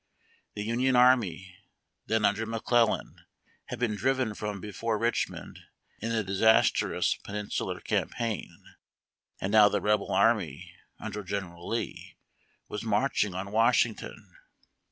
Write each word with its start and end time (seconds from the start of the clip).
The 0.55 0.63
Union 0.63 0.95
army, 0.95 1.57
then 2.07 2.25
under 2.25 2.47
McClellan, 2.47 3.17
had 3.65 3.77
been 3.77 3.95
driven 3.95 4.33
from 4.33 4.59
before 4.59 4.97
Richmond 4.97 5.59
in 5.99 6.09
the 6.09 6.23
disastrous 6.23 7.13
Peninsular 7.23 7.79
campaign, 7.81 8.63
and 9.39 9.51
now 9.51 9.69
the 9.69 9.79
Rebel 9.79 10.11
army, 10.11 10.73
under 10.97 11.23
General 11.23 11.67
Lee, 11.67 12.17
was 12.67 12.81
marching 12.81 13.35
on 13.35 13.51
Washington. 13.51 14.35